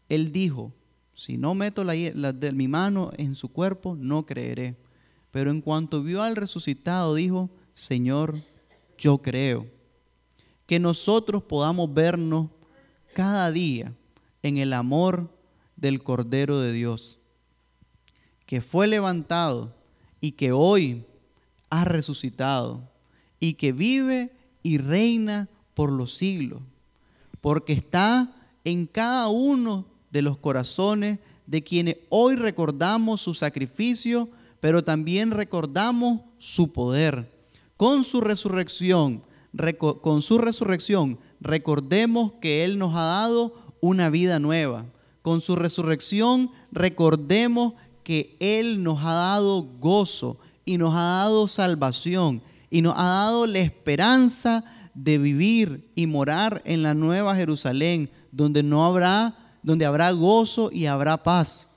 Él 0.09 0.33
dijo, 0.33 0.73
si 1.13 1.37
no 1.37 1.55
meto 1.55 1.85
la, 1.85 1.93
de 1.93 2.51
mi 2.51 2.67
mano 2.67 3.11
en 3.15 3.33
su 3.33 3.47
cuerpo, 3.47 3.95
no 3.95 4.25
creeré. 4.25 4.75
Pero 5.31 5.51
en 5.51 5.61
cuanto 5.61 6.03
vio 6.03 6.21
al 6.21 6.35
resucitado, 6.35 7.15
dijo, 7.15 7.49
Señor, 7.73 8.37
yo 8.97 9.19
creo. 9.19 9.67
Que 10.65 10.79
nosotros 10.79 11.43
podamos 11.43 11.93
vernos 11.93 12.49
cada 13.13 13.53
día 13.53 13.93
en 14.43 14.57
el 14.57 14.73
amor 14.73 15.29
del 15.77 16.03
Cordero 16.03 16.59
de 16.59 16.73
Dios, 16.73 17.19
que 18.45 18.59
fue 18.59 18.87
levantado 18.87 19.79
y 20.21 20.33
que 20.33 20.51
hoy 20.51 21.03
ha 21.69 21.83
resucitado 21.83 22.89
y 23.39 23.55
que 23.55 23.73
vive 23.73 24.31
y 24.63 24.77
reina 24.77 25.49
por 25.73 25.91
los 25.91 26.13
siglos, 26.13 26.61
porque 27.41 27.73
está 27.73 28.33
en 28.63 28.85
cada 28.85 29.27
uno 29.27 29.85
de 30.11 30.21
los 30.21 30.37
corazones 30.37 31.19
de 31.47 31.63
quienes 31.63 31.97
hoy 32.09 32.35
recordamos 32.35 33.21
su 33.21 33.33
sacrificio, 33.33 34.29
pero 34.59 34.83
también 34.83 35.31
recordamos 35.31 36.21
su 36.37 36.71
poder. 36.71 37.29
Con 37.77 38.03
su 38.03 38.21
resurrección, 38.21 39.23
con 40.01 40.21
su 40.21 40.37
resurrección, 40.37 41.17
recordemos 41.39 42.33
que 42.41 42.63
Él 42.63 42.77
nos 42.77 42.95
ha 42.95 43.03
dado 43.03 43.55
una 43.81 44.09
vida 44.09 44.39
nueva. 44.39 44.85
Con 45.23 45.41
su 45.41 45.55
resurrección, 45.55 46.51
recordemos 46.71 47.73
que 48.11 48.35
Él 48.41 48.83
nos 48.83 49.01
ha 49.05 49.13
dado 49.13 49.63
gozo 49.79 50.37
y 50.65 50.77
nos 50.77 50.93
ha 50.93 51.21
dado 51.21 51.47
salvación 51.47 52.41
y 52.69 52.81
nos 52.81 52.93
ha 52.97 53.03
dado 53.03 53.47
la 53.47 53.59
esperanza 53.59 54.65
de 54.93 55.17
vivir 55.17 55.89
y 55.95 56.07
morar 56.07 56.61
en 56.65 56.83
la 56.83 56.93
nueva 56.93 57.37
Jerusalén, 57.37 58.09
donde 58.33 58.63
no 58.63 58.85
habrá, 58.85 59.55
donde 59.63 59.85
habrá 59.85 60.11
gozo 60.11 60.69
y 60.73 60.87
habrá 60.87 61.23
paz. 61.23 61.69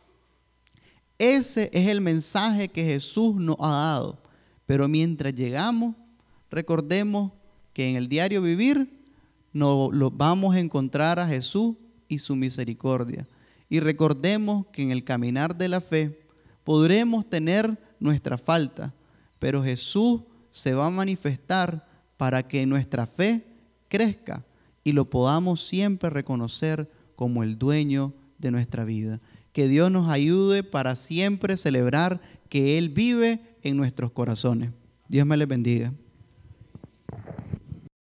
Ese 1.19 1.71
es 1.73 1.87
el 1.87 2.01
mensaje 2.01 2.67
que 2.69 2.85
Jesús 2.85 3.37
nos 3.37 3.55
ha 3.61 3.69
dado. 3.69 4.19
Pero 4.67 4.89
mientras 4.89 5.37
llegamos, 5.37 5.95
recordemos 6.51 7.31
que 7.73 7.89
en 7.89 7.95
el 7.95 8.09
diario 8.09 8.43
vivir 8.43 8.89
nos 9.53 9.95
lo 9.95 10.11
vamos 10.11 10.57
a 10.57 10.59
encontrar 10.59 11.21
a 11.21 11.29
Jesús 11.29 11.77
y 12.09 12.19
su 12.19 12.35
misericordia. 12.35 13.29
Y 13.69 13.79
recordemos 13.79 14.67
que 14.73 14.83
en 14.83 14.91
el 14.91 15.05
caminar 15.05 15.57
de 15.57 15.69
la 15.69 15.81
fe 15.81 16.24
podremos 16.65 17.29
tener 17.29 17.79
nuestra 18.01 18.39
falta, 18.39 18.93
pero 19.39 19.63
Jesús 19.63 20.23
se 20.51 20.75
va 20.75 20.87
a 20.87 20.91
manifestar 20.91 21.87
para 22.17 22.47
que 22.47 22.67
nuestra 22.67 23.07
fe 23.07 23.45
crezca 23.89 24.45
y 24.83 24.93
lo 24.93 25.09
podamos 25.09 25.67
siempre 25.67 26.11
reconocer 26.11 26.91
como 27.17 27.43
el 27.43 27.59
dueño 27.59 28.13
de 28.39 28.51
nuestra 28.51 28.85
vida. 28.85 29.21
Que 29.53 29.69
Dios 29.69 29.91
nos 29.91 30.11
ayude 30.11 30.63
para 30.63 30.97
siempre 30.97 31.57
celebrar 31.57 32.21
que 32.49 32.77
Él 32.77 32.89
vive 32.89 33.41
en 33.63 33.77
nuestros 33.77 34.11
corazones. 34.11 34.71
Dios 35.09 35.27
me 35.27 35.37
les 35.37 35.49
bendiga. 35.49 35.93